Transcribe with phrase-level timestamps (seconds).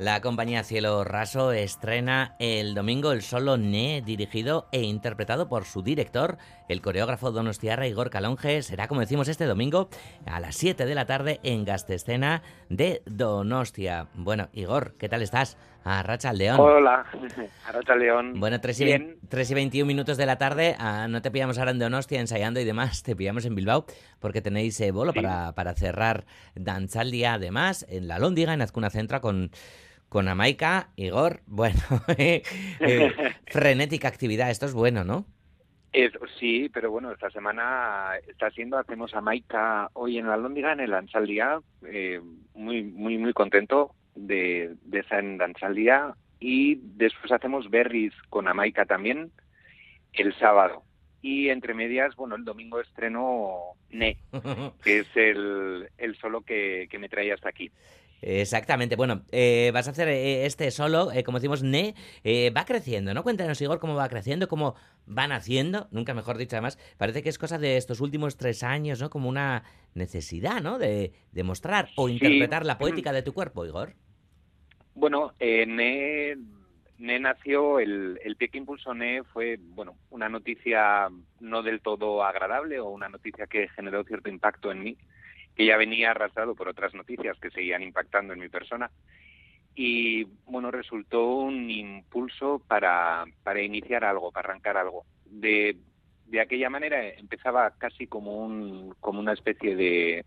[0.00, 5.82] La compañía Cielo Raso estrena el domingo el solo Ne, dirigido e interpretado por su
[5.82, 6.38] director,
[6.70, 8.62] el coreógrafo donostiarra Igor Calonge.
[8.62, 9.90] Será, como decimos, este domingo
[10.24, 14.06] a las 7 de la tarde en Gastescena de Donostia.
[14.14, 15.58] Bueno, Igor, ¿qué tal estás?
[15.84, 16.58] A Racha León.
[16.58, 17.04] Hola,
[17.68, 18.40] a Racha León.
[18.40, 20.76] Bueno, 3 y, 21 minutos de la tarde.
[20.78, 23.84] Ah, no te pillamos ahora en Donostia ensayando y demás, te pillamos en Bilbao
[24.18, 26.24] porque tenéis eh, bolo para, para cerrar
[26.54, 29.50] Danzaldia, además, en la Lóndiga, en Azcuna Centra, con
[30.10, 31.80] con Amaica, Igor, bueno,
[32.18, 32.42] eh,
[32.80, 33.12] eh,
[33.46, 35.24] frenética actividad, esto es bueno, ¿no?
[36.38, 40.94] sí, pero bueno, esta semana está siendo, hacemos Amaica hoy en la Lóndiga, en el
[40.94, 42.20] Ansaldía, eh,
[42.54, 48.84] muy, muy, muy contento de, de estar en Ansaldía y después hacemos Berries con Amaica
[48.84, 49.32] también
[50.12, 50.82] el sábado.
[51.22, 54.18] Y entre medias, bueno, el domingo estreno Ne,
[54.84, 57.70] que es el, el solo que, que me trae hasta aquí.
[58.22, 58.96] Exactamente.
[58.96, 61.94] Bueno, eh, vas a hacer eh, este solo, eh, como decimos, Ne,
[62.54, 63.22] va creciendo, ¿no?
[63.22, 64.74] Cuéntanos, Igor, cómo va creciendo, cómo
[65.06, 69.00] van haciendo, nunca mejor dicho, además, parece que es cosa de estos últimos tres años,
[69.00, 69.10] ¿no?
[69.10, 70.78] Como una necesidad, ¿no?
[70.78, 71.12] De,
[71.44, 73.94] mostrar o interpretar la poética de tu cuerpo, Igor.
[74.94, 76.36] Bueno, Ne,
[76.98, 81.08] ne nació, el, el pie que impulsó Ne fue, bueno, una noticia
[81.40, 84.98] no del todo agradable o una noticia que generó cierto impacto en mí
[85.60, 88.90] que ya venía arrastrado por otras noticias que seguían impactando en mi persona.
[89.74, 95.04] Y bueno, resultó un impulso para, para iniciar algo, para arrancar algo.
[95.26, 95.76] De,
[96.28, 100.24] de aquella manera empezaba casi como, un, como una especie de,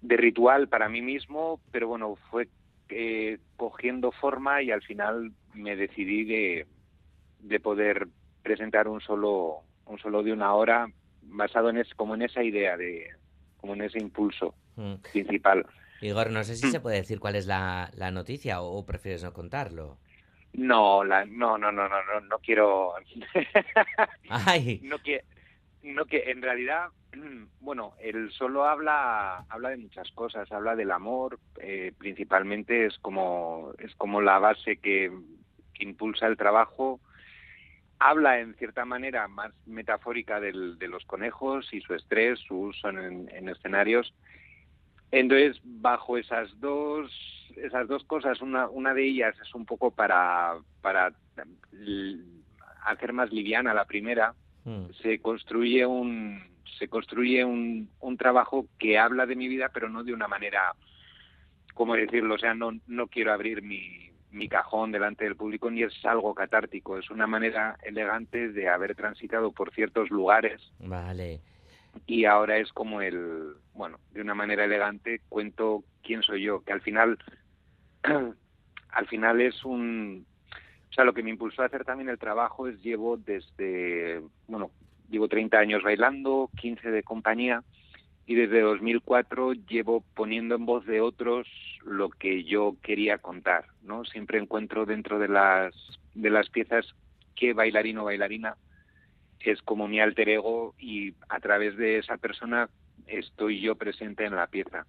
[0.00, 2.48] de ritual para mí mismo, pero bueno, fue
[2.88, 6.66] eh, cogiendo forma y al final me decidí de,
[7.40, 8.08] de poder
[8.42, 10.88] presentar un solo, un solo de una hora
[11.20, 13.06] basado en es, como en esa idea de,
[13.58, 14.94] como en ese impulso mm.
[15.12, 15.66] principal.
[16.00, 19.98] Igor, no sé si se puede decir cuál es la, noticia o, prefieres no contarlo.
[20.52, 22.94] No, la, no, no, no, no, no, no quiero.
[24.28, 24.80] Ay.
[24.82, 25.24] No que,
[25.82, 26.88] no que, en realidad,
[27.60, 33.72] bueno, él solo habla, habla de muchas cosas, habla del amor, eh, principalmente es como,
[33.78, 35.12] es como la base que,
[35.74, 37.00] que impulsa el trabajo
[37.98, 42.88] habla en cierta manera más metafórica del, de los conejos y su estrés, su uso
[42.88, 44.14] en, escenarios.
[45.10, 47.10] Entonces, bajo esas dos,
[47.56, 51.12] esas dos cosas, una, una de ellas es un poco para, para
[52.84, 54.34] hacer más liviana la primera,
[54.64, 54.90] hmm.
[55.02, 56.46] se construye un
[56.78, 60.74] se construye un, un trabajo que habla de mi vida, pero no de una manera,
[61.74, 62.36] ¿cómo decirlo?
[62.36, 66.34] O sea, no, no quiero abrir mi, mi cajón delante del público ni es algo
[66.34, 70.60] catártico, es una manera elegante de haber transitado por ciertos lugares.
[70.80, 71.40] Vale.
[72.06, 76.72] Y ahora es como el, bueno, de una manera elegante cuento quién soy yo, que
[76.72, 77.18] al final
[78.02, 80.26] al final es un
[80.90, 84.70] o sea, lo que me impulsó a hacer también el trabajo es llevo desde, bueno,
[85.10, 87.62] llevo 30 años bailando, 15 de compañía
[88.28, 91.48] y desde 2004 llevo poniendo en voz de otros
[91.82, 94.04] lo que yo quería contar, ¿no?
[94.04, 95.74] Siempre encuentro dentro de las
[96.14, 96.94] de las piezas
[97.34, 98.54] que bailarino o bailarina
[99.40, 102.68] es como mi alter ego y a través de esa persona
[103.06, 104.84] estoy yo presente en la pieza.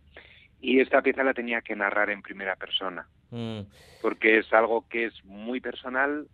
[0.59, 3.61] Y esta pieza la tenía que narrar en primera persona, mm.
[4.01, 6.27] porque es algo que es muy personal,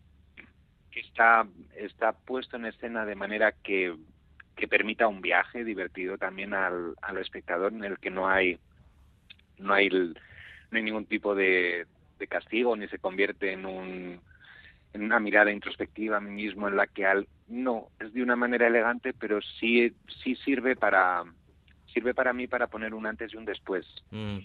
[0.89, 1.45] que está,
[1.75, 3.93] está puesto en escena de manera que
[4.55, 8.57] que permita un viaje divertido también al, al espectador en el que no hay
[9.57, 11.85] no hay no hay ningún tipo de,
[12.19, 14.19] de castigo ni se convierte en un
[14.93, 18.35] en una mirada introspectiva a mí mismo en la que al no es de una
[18.35, 21.23] manera elegante pero sí sí sirve para
[21.93, 24.39] sirve para mí para poner un antes y un después mm.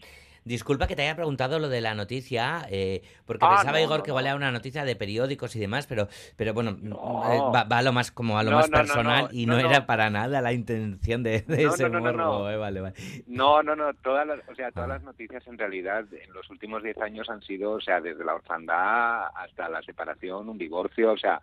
[0.50, 4.11] Disculpa que te haya preguntado lo de la noticia, eh, porque ah, pensaba, Igor, que
[4.11, 8.11] valía una noticia de periódicos y demás, pero, pero bueno, eh, va, a lo más
[8.11, 12.50] como a lo más personal y no, era para nada la intención de, ese morbo.
[12.50, 12.94] Eh, vale, vale.
[13.28, 14.94] No, no, no, todas las, o sea, todas ah.
[14.94, 18.34] las noticias en realidad en los últimos 10 años han sido, o sea, desde la
[18.34, 21.41] orfandad hasta la separación, un divorcio, o sea,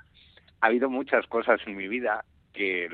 [0.59, 2.89] ha habido muchas cosas en mi vida que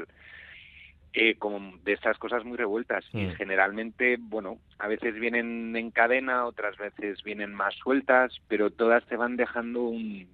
[1.16, 3.32] eh, como de estas cosas muy revueltas y mm.
[3.34, 9.16] generalmente, bueno, a veces vienen en cadena, otras veces vienen más sueltas, pero todas te
[9.16, 10.28] van dejando un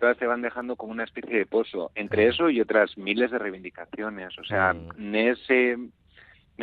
[0.00, 3.38] todas te van dejando como una especie de pozo, entre eso y otras miles de
[3.38, 4.88] reivindicaciones, o sea, mm.
[4.98, 5.76] NES se,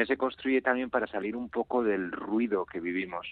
[0.05, 3.25] se construye también para salir un poco del ruido que vivimos.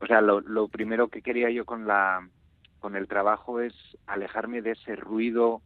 [0.00, 2.28] O sea, lo, lo primero que quería yo con la
[2.80, 3.74] con el trabajo es
[4.06, 5.62] alejarme de ese ruido,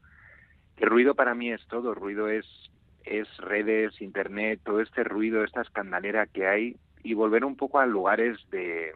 [0.77, 2.47] que ruido para mí es todo, ruido es
[3.05, 7.87] es redes, internet, todo este ruido, esta escandalera que hay y volver un poco a
[7.87, 8.93] lugares de,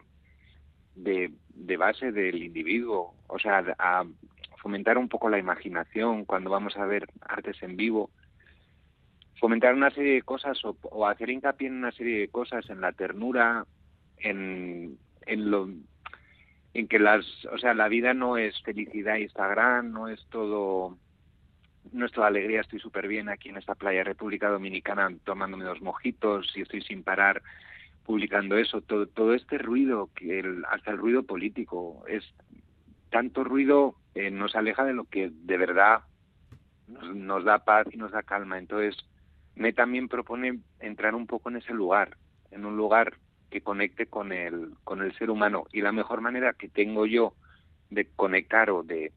[0.95, 4.05] de, base del individuo, o sea, a
[4.61, 8.09] fomentar un poco la imaginación cuando vamos a ver artes en vivo,
[9.39, 12.91] fomentar una serie de cosas o, hacer hincapié en una serie de cosas, en la
[12.91, 13.65] ternura,
[14.17, 15.69] en, en lo
[16.73, 20.97] en que las, o sea, la vida no es felicidad Instagram, no es todo
[21.91, 25.81] no es toda alegría, estoy súper bien aquí en esta playa República Dominicana tomándome dos
[25.81, 27.41] mojitos y estoy sin parar
[28.05, 32.23] publicando eso, todo, todo este ruido, que hasta el ruido político, es
[33.09, 36.01] tanto ruido eh, nos aleja de lo que de verdad
[36.87, 38.57] nos, da paz y nos da calma.
[38.57, 38.97] Entonces,
[39.53, 42.17] me también propone entrar un poco en ese lugar,
[42.49, 43.13] en un lugar
[43.51, 45.65] que conecte con el, con el ser humano.
[45.71, 47.33] Y la mejor manera que tengo yo
[47.91, 49.11] de conectar o de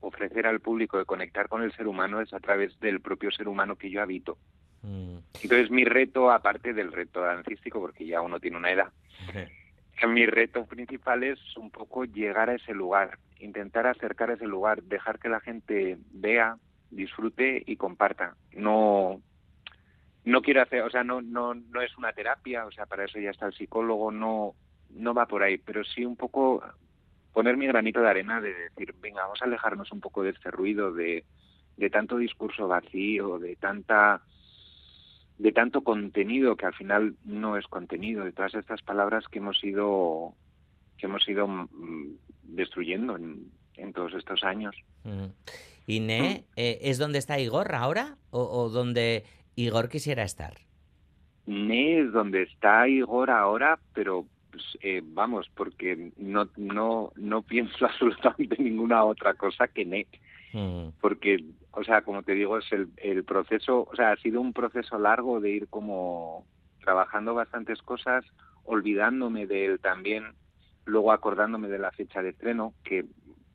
[0.00, 3.48] ofrecer al público de conectar con el ser humano es a través del propio ser
[3.48, 4.38] humano que yo habito.
[4.82, 5.18] Mm.
[5.42, 8.92] Entonces mi reto, aparte del reto dancístico, porque ya uno tiene una edad,
[10.08, 14.82] mi reto principal es un poco llegar a ese lugar, intentar acercar a ese lugar,
[14.82, 16.58] dejar que la gente vea,
[16.90, 18.36] disfrute y comparta.
[18.52, 19.20] No,
[20.24, 23.18] no quiero hacer, o sea, no, no, no es una terapia, o sea, para eso
[23.18, 24.54] ya está el psicólogo, no,
[24.90, 26.62] no va por ahí, pero sí un poco
[27.36, 30.50] poner mi granito de arena de decir, venga, vamos a alejarnos un poco de este
[30.50, 31.22] ruido, de,
[31.76, 34.22] de tanto discurso vacío, de tanta
[35.36, 39.62] de tanto contenido que al final no es contenido, de todas estas palabras que hemos
[39.62, 40.32] ido
[40.96, 44.74] que hemos ido mm, destruyendo en, en todos estos años.
[45.86, 46.52] ¿Y Ne mm.
[46.56, 49.24] eh, es donde está Igor ahora o, o donde
[49.56, 50.54] Igor quisiera estar?
[51.44, 54.24] Ne es donde está Igor ahora, pero
[54.56, 60.06] pues, eh, vamos, porque no, no, no pienso absolutamente ninguna otra cosa que Ne.
[60.52, 60.88] Mm.
[61.00, 64.54] Porque, o sea, como te digo, es el, el proceso, o sea, ha sido un
[64.54, 66.46] proceso largo de ir como
[66.80, 68.24] trabajando bastantes cosas,
[68.64, 70.24] olvidándome de él también,
[70.86, 73.04] luego acordándome de la fecha de estreno, que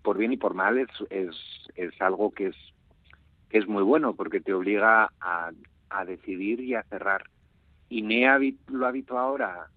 [0.04, 1.36] por bien y por mal es, es,
[1.76, 2.56] es algo que es,
[3.50, 5.52] que es muy bueno, porque te obliga a,
[5.90, 7.24] a decidir y a cerrar.
[7.90, 8.28] ¿Y Ne
[8.68, 9.68] lo habito ahora?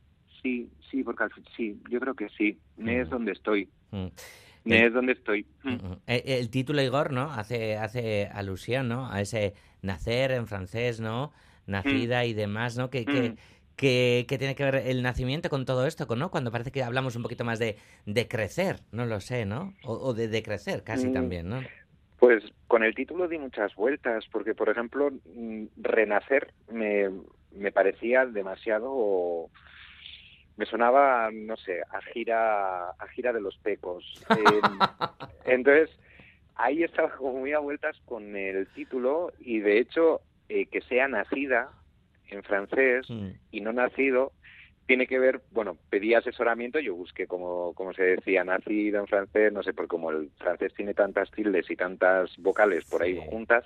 [0.44, 2.58] Sí, sí, porque al sí, yo creo que sí.
[2.76, 3.10] Ne es mm.
[3.10, 3.68] donde estoy.
[3.90, 4.08] Mm.
[4.64, 5.46] Ne es donde estoy.
[5.62, 5.92] Mm.
[6.06, 7.32] El, el, título, Igor, ¿no?
[7.32, 9.10] Hace, hace alusión, ¿no?
[9.10, 11.32] A ese nacer en francés, ¿no?
[11.66, 12.90] Nacida y demás, ¿no?
[12.90, 16.30] Que, que, que, tiene que ver el nacimiento con todo esto, ¿no?
[16.30, 19.72] Cuando parece que hablamos un poquito más de, de crecer, no lo sé, ¿no?
[19.82, 21.62] O, de, de crecer casi también, ¿no?
[22.18, 25.10] Pues con el título di muchas vueltas, porque por ejemplo,
[25.76, 27.08] Renacer me,
[27.52, 29.48] me parecía demasiado
[30.56, 34.04] me sonaba, no sé, a gira, a gira de los pecos.
[35.44, 35.90] entonces,
[36.54, 41.08] ahí estaba como muy a vueltas con el título y de hecho eh, que sea
[41.08, 41.70] nacida
[42.28, 43.06] en francés
[43.50, 44.32] y no nacido
[44.86, 49.52] tiene que ver, bueno, pedí asesoramiento, yo busqué como, como se decía, nacido en francés,
[49.52, 53.64] no sé, por como el francés tiene tantas tildes y tantas vocales por ahí juntas,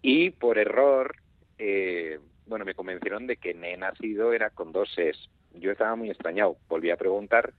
[0.00, 1.14] y por error,
[1.58, 2.18] eh,
[2.50, 5.16] bueno, me convencieron de que ne nacido era con dos es.
[5.54, 7.54] Yo estaba muy extrañado, volví a preguntar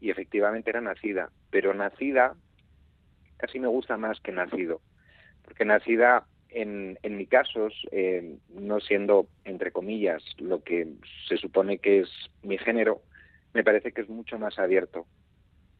[0.00, 2.34] y efectivamente era nacida, pero nacida
[3.38, 4.80] casi me gusta más que nacido,
[5.44, 10.88] porque nacida en, en mi caso, eh, no siendo, entre comillas, lo que
[11.28, 12.10] se supone que es
[12.42, 13.00] mi género,
[13.54, 15.06] me parece que es mucho más abierto.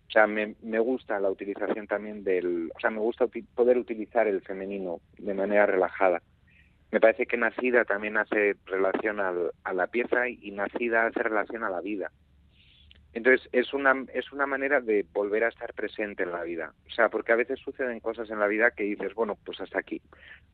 [0.09, 2.71] O sea, me, me gusta la utilización también del...
[2.75, 6.23] O sea, me gusta poder utilizar el femenino de manera relajada.
[6.93, 11.71] Me parece que nacida también hace relación a la pieza y nacida hace relación a
[11.71, 12.13] la vida.
[13.15, 16.75] Entonces, es una, es una manera de volver a estar presente en la vida.
[16.87, 19.79] O sea, porque a veces suceden cosas en la vida que dices, bueno, pues hasta
[19.79, 20.03] aquí,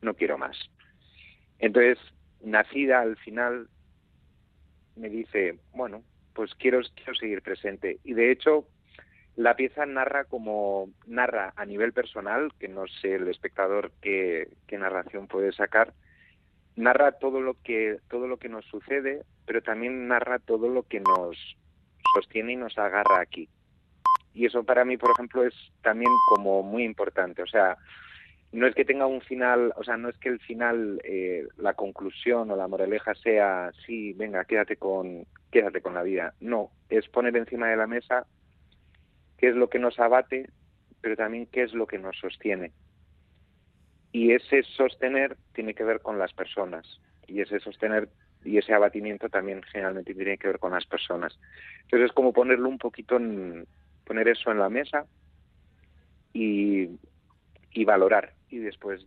[0.01, 0.57] no quiero más.
[1.59, 1.99] Entonces,
[2.41, 3.69] nacida al final
[4.95, 6.05] me dice, bueno,
[6.35, 7.99] pues quiero, quiero seguir presente.
[8.05, 8.65] Y de hecho,
[9.35, 15.27] la pieza narra como narra a nivel personal, que no sé el espectador qué narración
[15.27, 15.93] puede sacar,
[16.79, 21.01] narra todo lo que todo lo que nos sucede, pero también narra todo lo que
[21.01, 21.37] nos
[22.15, 23.49] sostiene y nos agarra aquí.
[24.33, 27.43] Y eso para mí, por ejemplo, es también como muy importante.
[27.43, 27.77] O sea,
[28.53, 31.75] no es que tenga un final, o sea, no es que el final, eh, la
[31.75, 36.35] conclusión o la moraleja sea, sí, venga, quédate con, quédate con la vida.
[36.41, 38.27] No, es poner encima de la mesa
[39.37, 40.49] qué es lo que nos abate,
[41.01, 42.73] pero también qué es lo que nos sostiene.
[44.13, 47.01] Y ese sostener tiene que ver con las personas.
[47.27, 48.09] Y ese sostener
[48.45, 51.39] y ese abatimiento también generalmente tiene que ver con las personas.
[51.83, 53.67] Entonces es como ponerlo un poquito en,
[54.05, 55.07] poner eso en la mesa
[56.33, 56.89] y,
[57.73, 59.05] y valorar y después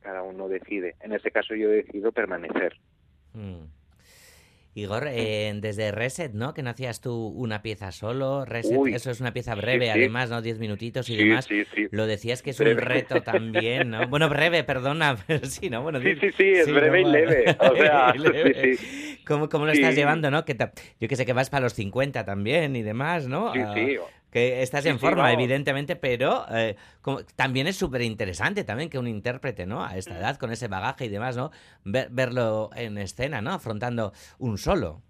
[0.00, 0.96] cada uno decide.
[1.00, 2.76] En este caso yo decido permanecer.
[3.32, 3.64] Mm.
[4.76, 6.52] Igor, eh, desde Reset, ¿no?
[6.52, 8.44] Que no hacías tú una pieza solo.
[8.44, 10.42] Reset, eso es una pieza breve, además, ¿no?
[10.42, 11.48] Diez minutitos y demás.
[11.92, 14.08] Lo decías que es un reto también, ¿no?
[14.14, 15.82] Bueno, breve, perdona, pero sí, ¿no?
[15.82, 17.56] Bueno, sí, sí, sí, es breve y leve.
[17.58, 19.18] O sea, sí, sí.
[19.26, 20.44] ¿Cómo, ¿Cómo, lo estás llevando, no?
[20.44, 20.56] Que
[21.00, 23.52] yo que sé que vas para los 50 también y demás, ¿no?
[23.52, 23.98] Sí, sí.
[24.34, 26.74] Que estás en forma, evidentemente, pero eh,
[27.36, 29.84] también es súper interesante también que un intérprete, ¿no?
[29.84, 31.52] A esta edad, con ese bagaje y demás, ¿no?
[31.84, 33.52] verlo en escena, ¿no?
[33.52, 35.02] Afrontando un solo.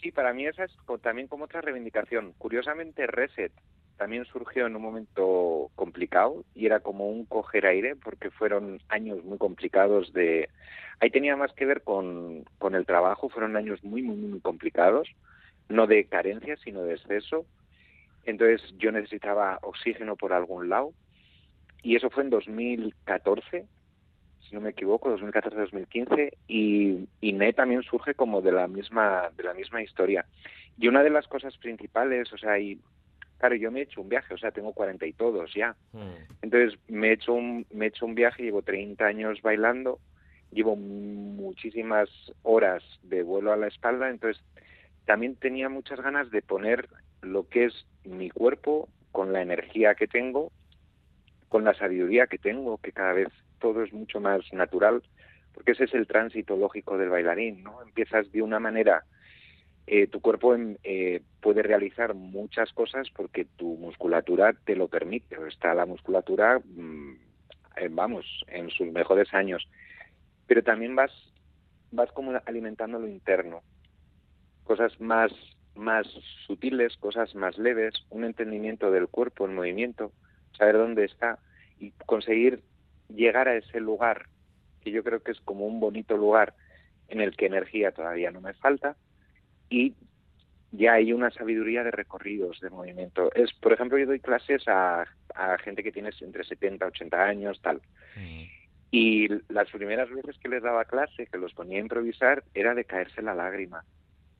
[0.00, 0.70] Sí, para mí esa es
[1.02, 2.32] también como otra reivindicación.
[2.38, 3.50] Curiosamente, Reset
[3.96, 9.24] también surgió en un momento complicado y era como un coger aire porque fueron años
[9.24, 10.48] muy complicados de...
[11.00, 15.08] Ahí tenía más que ver con, con el trabajo, fueron años muy, muy, muy complicados,
[15.68, 17.46] no de carencia, sino de exceso
[18.26, 20.92] entonces yo necesitaba oxígeno por algún lado
[21.82, 23.66] y eso fue en 2014,
[24.40, 29.42] si no me equivoco, 2014-2015 y, y NE también surge como de la misma de
[29.44, 30.24] la misma historia.
[30.78, 32.80] Y una de las cosas principales, o sea, y
[33.38, 35.76] claro, yo me he hecho un viaje, o sea, tengo 40 y todos ya.
[35.92, 36.32] Hmm.
[36.40, 39.98] Entonces me he hecho un me he hecho un viaje, llevo 30 años bailando,
[40.50, 42.08] llevo muchísimas
[42.42, 44.42] horas de vuelo a la espalda, entonces
[45.04, 46.88] también tenía muchas ganas de poner
[47.24, 50.52] lo que es mi cuerpo con la energía que tengo,
[51.48, 53.28] con la sabiduría que tengo, que cada vez
[53.60, 55.02] todo es mucho más natural,
[55.52, 57.80] porque ese es el tránsito lógico del bailarín, ¿no?
[57.82, 59.04] Empiezas de una manera,
[59.86, 65.36] eh, tu cuerpo em, eh, puede realizar muchas cosas porque tu musculatura te lo permite,
[65.46, 67.14] está la musculatura, mm,
[67.90, 69.68] vamos, en sus mejores años,
[70.46, 71.12] pero también vas,
[71.92, 73.62] vas como alimentando lo interno,
[74.64, 75.32] cosas más
[75.74, 76.06] más
[76.46, 80.12] sutiles, cosas más leves, un entendimiento del cuerpo en movimiento,
[80.56, 81.38] saber dónde está
[81.78, 82.62] y conseguir
[83.08, 84.26] llegar a ese lugar,
[84.82, 86.54] que yo creo que es como un bonito lugar
[87.08, 88.96] en el que energía todavía no me falta
[89.68, 89.94] y
[90.72, 93.30] ya hay una sabiduría de recorridos de movimiento.
[93.34, 95.04] Es, por ejemplo, yo doy clases a,
[95.34, 97.80] a gente que tiene entre 70, 80 años, tal.
[98.90, 102.84] Y las primeras veces que les daba clase, que los ponía a improvisar, era de
[102.84, 103.84] caerse la lágrima,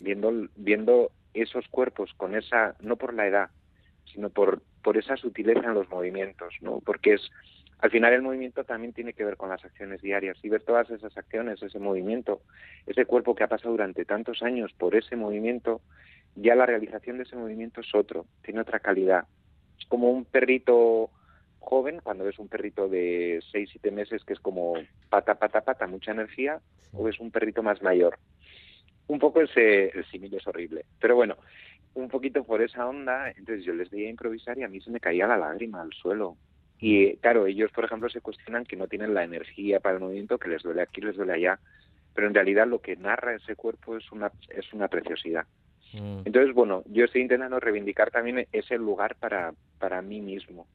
[0.01, 3.51] viendo, viendo esos cuerpos con esa, no por la edad,
[4.13, 6.81] sino por, por esa sutileza en los movimientos, ¿no?
[6.81, 7.31] Porque es,
[7.79, 10.89] al final el movimiento también tiene que ver con las acciones diarias y ver todas
[10.91, 12.41] esas acciones, ese movimiento,
[12.87, 15.81] ese cuerpo que ha pasado durante tantos años por ese movimiento,
[16.37, 19.27] ya la realización de ese movimiento es otro, tiene otra calidad.
[19.79, 21.11] Es como un perrito
[21.59, 24.75] joven, cuando ves un perrito de 6, 7 meses que es como
[25.09, 26.61] pata, pata, pata, mucha energía,
[26.93, 28.19] o ves un perrito más mayor,
[29.07, 30.85] un poco ese, el símil es horrible.
[31.01, 31.37] Pero bueno,
[31.95, 35.01] un poquito por esa onda, entonces yo les veía improvisar y a mí se me
[35.01, 36.37] caía la lágrima al suelo.
[36.81, 40.39] Y claro, ellos, por ejemplo, se cuestionan que no tienen la energía para el movimiento,
[40.39, 41.59] que les duele aquí, les duele allá,
[42.15, 45.47] pero en realidad lo que narra ese cuerpo es una, es una preciosidad.
[45.93, 46.23] Mm.
[46.25, 50.67] Entonces, bueno, yo estoy intentando reivindicar también ese lugar para, para mí mismo.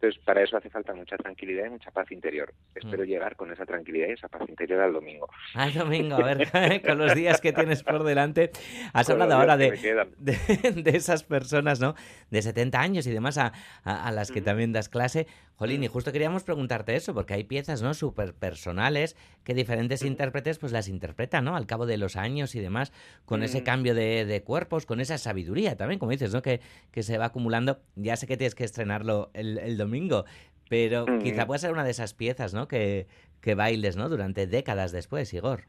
[0.00, 2.54] Entonces, para eso hace falta mucha tranquilidad y mucha paz interior.
[2.72, 3.06] Espero mm.
[3.06, 5.28] llegar con esa tranquilidad y esa paz interior al domingo.
[5.54, 8.52] Al domingo, a ver, con los días que tienes por delante.
[8.92, 9.72] Has hablado ahora de,
[10.18, 11.96] de, esas personas, ¿no?
[12.30, 13.52] De 70 años y demás a,
[13.82, 15.26] a, las que también das clase.
[15.58, 17.92] Jolín, y justo queríamos preguntarte eso, porque hay piezas, ¿no?
[17.92, 21.56] Súper personales que diferentes intérpretes pues las interpretan, ¿no?
[21.56, 22.92] Al cabo de los años y demás,
[23.24, 23.64] con ese mm.
[23.64, 26.42] cambio de, de, cuerpos, con esa sabiduría también, como dices, ¿no?
[26.42, 26.60] Que,
[26.92, 27.80] que se va acumulando.
[27.96, 30.26] Ya sé que tienes que estrenarlo el, el domingo,
[30.68, 32.68] pero quizá pueda ser una de esas piezas, ¿no?
[32.68, 33.08] Que,
[33.40, 34.08] que bailes, ¿no?
[34.08, 35.64] Durante décadas después, Igor.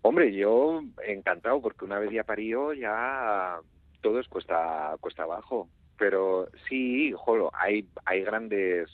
[0.00, 3.58] Hombre, yo encantado, porque una vez ya parió, ya
[4.00, 5.68] todo es cuesta, cuesta abajo.
[5.98, 8.88] Pero sí, jolo, hay, hay grandes,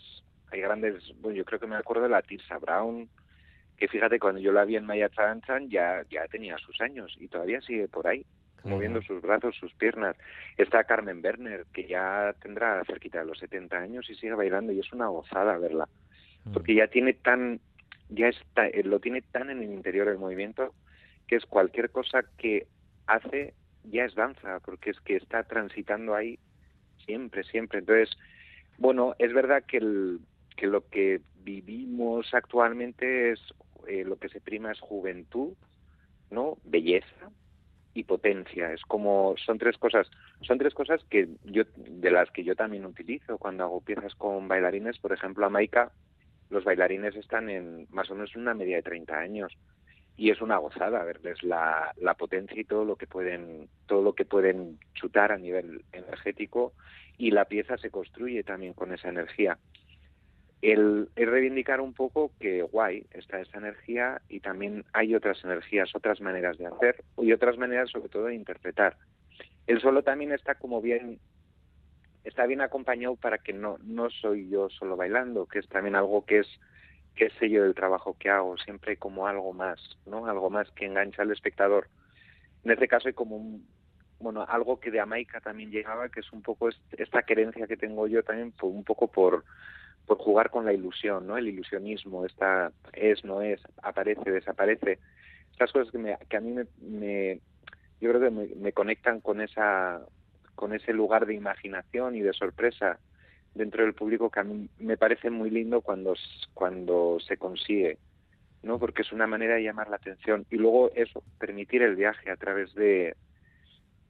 [0.51, 3.09] hay grandes, bueno, yo creo que me acuerdo de la Tirsa Brown,
[3.77, 7.29] que fíjate, cuando yo la vi en Maya Chan ya, ya tenía sus años y
[7.29, 8.27] todavía sigue por ahí
[8.65, 10.17] moviendo sus brazos, sus piernas.
[10.57, 14.81] Está Carmen Werner, que ya tendrá cerquita de los 70 años y sigue bailando y
[14.81, 15.89] es una gozada verla,
[16.45, 16.53] mm.
[16.53, 17.61] porque ya tiene tan,
[18.09, 20.75] ya está, eh, lo tiene tan en el interior del movimiento
[21.27, 22.67] que es cualquier cosa que
[23.07, 23.55] hace
[23.85, 26.39] ya es danza, porque es que está transitando ahí
[27.05, 27.81] siempre, siempre.
[27.81, 28.11] Entonces,
[28.79, 30.21] bueno, es verdad que, el,
[30.57, 33.41] que lo que vivimos actualmente es
[33.87, 35.55] eh, lo que se prima es juventud,
[36.31, 36.59] ¿no?
[36.65, 37.31] Belleza,
[37.95, 38.73] y potencia.
[38.73, 40.11] Es como son tres cosas,
[40.43, 44.49] son tres cosas que yo de las que yo también utilizo cuando hago piezas con
[44.49, 45.93] bailarines, por ejemplo, a Maika
[46.51, 49.57] los bailarines están en más o menos una media de 30 años
[50.21, 54.27] y es una gozada verles la, potencia y todo lo que pueden todo lo que
[54.27, 56.75] pueden chutar a nivel energético
[57.17, 59.57] y la pieza se construye también con esa energía.
[60.61, 65.95] el, es reivindicar un poco que guay está esa energía y también hay otras energías,
[65.95, 68.99] otras maneras de hacer y otras maneras sobre todo de interpretar.
[69.67, 71.19] El solo también está como bien
[72.25, 76.27] está bien acompañado para que no no soy yo solo bailando, que es también algo
[76.27, 76.61] que es
[77.21, 80.25] que es sello del trabajo que hago, siempre como algo más, ¿no?
[80.25, 81.87] Algo más que engancha al espectador.
[82.65, 83.69] En este caso hay como un,
[84.21, 88.07] bueno, algo que de Jamaica también llegaba, que es un poco esta querencia que tengo
[88.07, 89.45] yo también, un poco por
[90.07, 91.37] por jugar con la ilusión, ¿no?
[91.37, 94.99] El ilusionismo, esta es, no es, aparece, desaparece.
[95.53, 97.41] Estas cosas que, me, que a mí me,
[98.01, 100.01] yo creo que me, conectan con esa
[100.55, 102.99] con ese lugar de imaginación y de sorpresa
[103.55, 106.15] dentro del público que a mí me parece muy lindo cuando
[106.55, 107.99] cuando se consigue,
[108.63, 108.79] ¿no?
[108.79, 112.37] Porque es una manera de llamar la atención y luego eso, permitir el viaje a
[112.37, 113.17] través de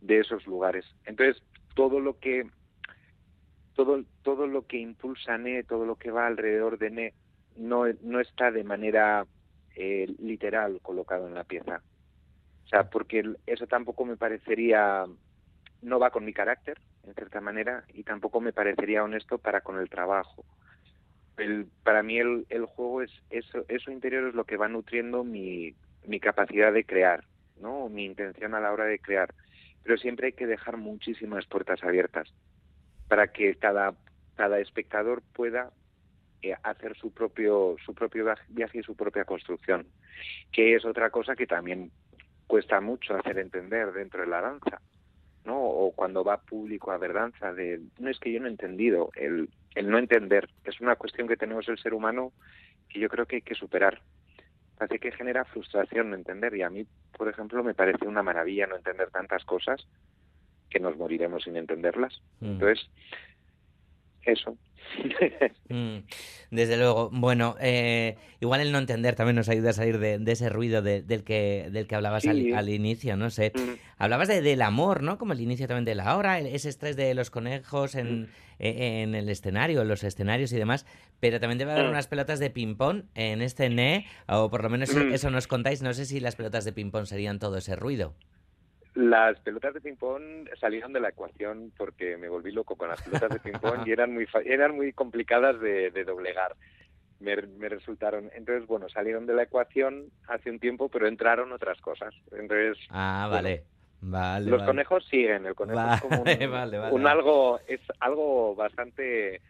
[0.00, 0.84] de esos lugares.
[1.04, 1.42] Entonces,
[1.74, 2.46] todo lo que
[3.74, 7.14] todo, todo lo que impulsa NE, todo lo que va alrededor de NE,
[7.56, 9.26] no, no está de manera
[9.74, 11.82] eh, literal colocado en la pieza.
[12.64, 15.06] O sea, porque eso tampoco me parecería,
[15.82, 19.78] no va con mi carácter, en cierta manera, y tampoco me parecería honesto para con
[19.78, 20.44] el trabajo.
[21.36, 25.24] El, para mí el, el juego es eso, eso interior es lo que va nutriendo
[25.24, 25.74] mi,
[26.06, 27.24] mi capacidad de crear,
[27.60, 27.88] ¿no?
[27.88, 29.34] mi intención a la hora de crear.
[29.82, 32.32] Pero siempre hay que dejar muchísimas puertas abiertas
[33.08, 33.94] para que cada,
[34.36, 35.70] cada espectador pueda
[36.42, 39.86] eh, hacer su propio, su propio viaje y su propia construcción,
[40.52, 41.90] que es otra cosa que también
[42.46, 44.80] cuesta mucho hacer entender dentro de la danza,
[45.44, 45.58] ¿no?
[45.58, 49.10] O cuando va público a ver danza, de, no es que yo no he entendido,
[49.14, 52.32] el, el no entender, es una cuestión que tenemos el ser humano
[52.88, 54.00] que yo creo que hay que superar.
[54.76, 58.66] Parece que genera frustración no entender y a mí, por ejemplo, me parece una maravilla
[58.66, 59.86] no entender tantas cosas
[60.70, 62.22] que nos moriremos sin entenderlas.
[62.40, 62.52] Mm.
[62.52, 62.88] Entonces,
[64.24, 64.56] eso.
[65.68, 65.98] Mm,
[66.50, 67.10] desde luego.
[67.12, 71.22] Bueno, eh, igual el no entender también nos ayuda a salir de, ese ruido del,
[71.22, 73.52] que, del que hablabas al, inicio, no sé.
[73.54, 73.78] Mm.
[73.98, 75.16] Hablabas de, del amor, ¿no?
[75.16, 79.14] Como el inicio también de la hora, ese estrés de los conejos en, e, en,
[79.14, 80.86] el escenario, en los escenarios y demás,
[81.20, 84.90] pero también debe haber unas pelotas de ping-pong en este NE, o por lo menos
[84.90, 85.82] eso nos contáis.
[85.82, 88.12] No sé si las pelotas de ping-pong serían todo ese ruido.
[88.94, 93.30] Las pelotas de ping-pong salieron de la ecuación porque me volví loco con las pelotas
[93.30, 96.56] de ping-pong y eran muy, eran muy complicadas de, doblegar.
[97.20, 98.30] Me, resultaron.
[98.34, 102.14] Entonces, bueno, salieron de la ecuación hace un tiempo, pero entraron otras cosas.
[102.32, 102.78] Entonces.
[102.88, 103.64] Ah, vale.
[104.00, 105.46] vale los conejos siguen.
[105.46, 106.22] El conejo es como
[106.92, 109.40] un, algo, es algo bastante.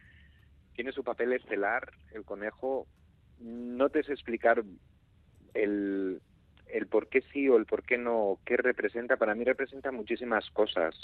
[0.74, 1.92] Tiene su papel estelar.
[2.12, 2.86] El conejo.
[3.38, 4.62] No te sé explicar
[5.54, 6.20] el,
[6.72, 10.48] el por qué sí o el por qué no, qué representa, para mí representa muchísimas
[10.50, 10.94] cosas,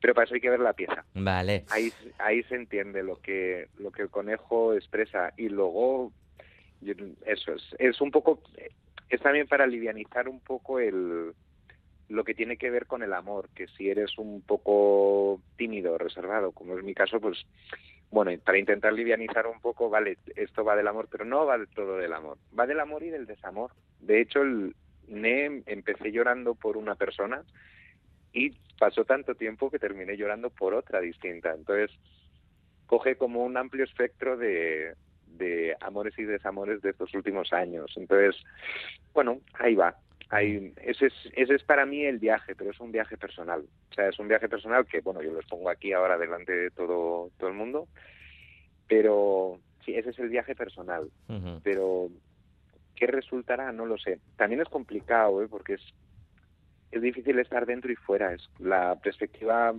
[0.00, 1.04] pero para eso hay que ver la pieza.
[1.14, 1.64] Vale.
[1.70, 6.12] Ahí, ahí se entiende lo que, lo que el conejo expresa y luego
[7.26, 8.40] eso es, es un poco,
[9.08, 11.32] es también para livianizar un poco el,
[12.08, 16.52] lo que tiene que ver con el amor, que si eres un poco tímido, reservado,
[16.52, 17.44] como es mi caso, pues
[18.10, 21.96] bueno, para intentar livianizar un poco, vale, esto va del amor, pero no va todo
[21.96, 23.72] del amor, va del amor y del desamor.
[24.00, 24.76] De hecho, el,
[25.08, 27.42] ne, empecé llorando por una persona
[28.32, 31.54] y pasó tanto tiempo que terminé llorando por otra distinta.
[31.54, 31.90] Entonces,
[32.86, 34.94] coge como un amplio espectro de,
[35.26, 37.92] de amores y desamores de estos últimos años.
[37.96, 38.36] Entonces,
[39.12, 39.96] bueno, ahí va.
[40.30, 43.64] Ahí, ese, es, ese es para mí el viaje, pero es un viaje personal.
[43.90, 46.70] O sea, es un viaje personal que, bueno, yo los pongo aquí ahora delante de
[46.70, 47.86] todo, todo el mundo,
[48.88, 51.10] pero sí, ese es el viaje personal.
[51.62, 52.08] Pero
[52.94, 53.72] ¿Qué resultará?
[53.72, 54.20] No lo sé.
[54.36, 55.48] También es complicado, ¿eh?
[55.48, 55.82] porque es,
[56.90, 58.32] es difícil estar dentro y fuera.
[58.32, 59.74] Es la perspectiva.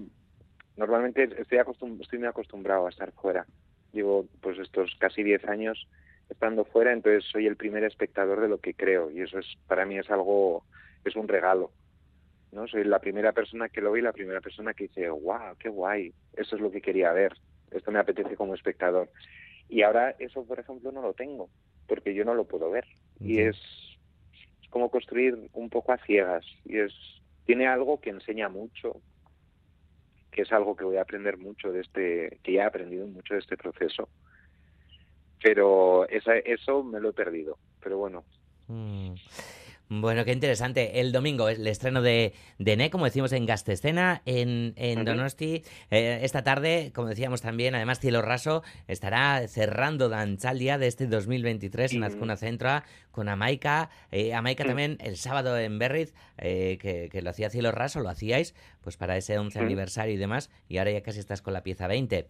[0.78, 1.60] Normalmente estoy,
[2.02, 3.46] estoy muy acostumbrado a estar fuera.
[3.94, 5.88] Llevo pues estos casi 10 años
[6.30, 9.86] estando fuera, entonces soy el primer espectador de lo que creo y eso es para
[9.86, 10.66] mí es algo
[11.06, 11.72] es un regalo.
[12.52, 12.68] ¿no?
[12.68, 15.70] Soy la primera persona que lo ve y la primera persona que dice, wow, qué
[15.70, 17.34] guay, eso es lo que quería ver,
[17.72, 19.10] esto me apetece como espectador.
[19.70, 21.50] Y ahora eso, por ejemplo, no lo tengo
[21.88, 22.86] porque yo no lo puedo ver.
[23.20, 23.58] Y es,
[24.70, 26.46] como construir un poco a ciegas.
[26.66, 26.94] Y es
[27.46, 29.02] tiene algo que enseña mucho,
[30.32, 33.36] que es algo que voy a aprender mucho de este, que ya he aprendido mucho
[33.36, 34.10] de este proceso.
[35.42, 37.58] Pero esa, eso me lo he perdido.
[37.82, 38.24] Pero bueno.
[38.68, 39.14] Mm.
[39.88, 41.00] Bueno, qué interesante.
[41.00, 45.62] El domingo es el estreno de, de Ne, como decimos en Gastescena, en, en Donosti.
[45.92, 51.94] Eh, esta tarde, como decíamos también, además Cielo Raso estará cerrando Danchaldia de este 2023
[51.94, 53.90] en Azcuna Centra con Amaica.
[54.12, 58.56] Eh, Amaica también el sábado en Berriz, eh, que, lo hacía Cielo Raso, lo hacíais
[58.82, 61.88] pues para ese 11 aniversario y demás, y ahora ya casi estás con la pieza
[61.88, 62.26] 20.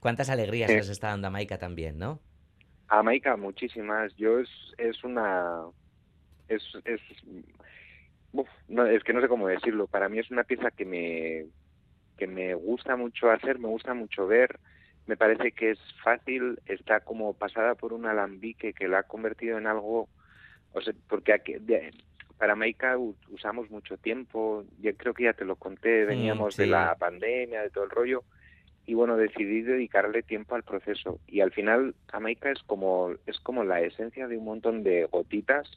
[0.00, 2.20] ¿Cuántas alegrías os está dando Amaica también, no?
[2.88, 4.14] Amaica, muchísimas.
[4.16, 5.64] Yo es, es una
[6.48, 7.00] es, es,
[8.68, 9.86] no, es que no sé cómo decirlo.
[9.86, 11.46] Para mí es una pieza que me,
[12.16, 14.58] que me gusta mucho hacer, me gusta mucho ver.
[15.06, 19.56] Me parece que es fácil, está como pasada por un alambique que la ha convertido
[19.56, 20.08] en algo,
[20.72, 21.54] o sea, porque aquí,
[22.38, 26.96] para Maika usamos mucho tiempo, yo creo que ya te lo conté, veníamos de la
[26.96, 28.24] pandemia, de todo el rollo,
[28.84, 31.20] y bueno, decidí dedicarle tiempo al proceso.
[31.28, 35.70] Y al final, Jamaica es como, es como la esencia de un montón de gotitas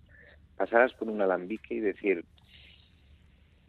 [0.60, 2.26] pasadas por un alambique y decir...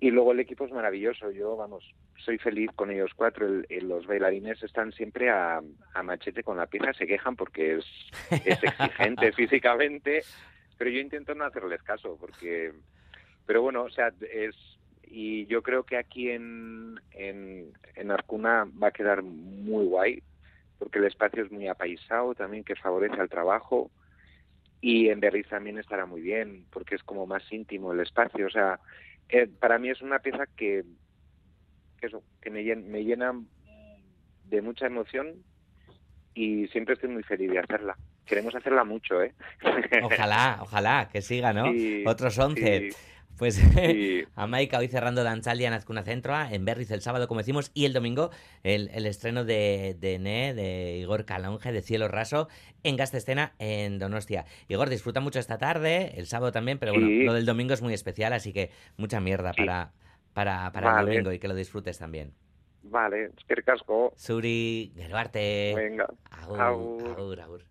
[0.01, 1.85] Y luego el equipo es maravilloso, yo, vamos,
[2.17, 3.47] soy feliz con ellos cuatro.
[3.83, 5.61] los bailarines están siempre a,
[6.03, 7.85] machete con la pieza, se quejan porque es,
[8.31, 10.23] es exigente físicamente,
[10.79, 12.73] pero yo intento no hacerles caso porque...
[13.47, 14.57] Pero bueno, o sea, es...
[15.05, 20.23] Y yo creo que aquí en, en, en Arcuna va a quedar muy guay,
[20.79, 23.91] porque el espacio es muy apaisado también, que favorece al trabajo
[24.81, 28.47] y en Berriz también estará muy bien porque es como más íntimo el espacio.
[28.47, 28.81] O sea
[29.29, 30.85] eh, para mí es una pieza que
[32.01, 33.33] que eso que me llena, me llena
[34.45, 35.45] de mucha emoción
[36.35, 37.97] y siempre estoy muy feliz de hacerla.
[38.25, 39.35] Queremos hacerla mucho eh
[40.03, 41.65] ojalá ojalá que siga no
[42.07, 42.91] otros once
[43.41, 43.59] pues
[44.37, 47.87] a Maika hoy cerrando Danzalia en Azcuna Centroa, en Berriz el sábado, como decimos, y
[47.87, 48.29] el domingo
[48.65, 52.49] el, estreno de, de Ne, de Igor Calonge, de Cielo Raso,
[52.83, 54.45] en Gastescena, en Donostia.
[54.69, 57.95] Igor, disfruta mucho esta tarde, el sábado también, pero bueno, lo del domingo es muy
[57.95, 59.93] especial, así que mucha mierda para,
[60.35, 62.35] para, para el domingo y que lo disfrutes también.
[62.83, 64.13] Vale, es que casco.
[64.17, 65.73] Suri, Geruarte.
[65.75, 66.07] Venga.
[66.31, 67.41] Agur, agur.
[67.41, 67.63] agur.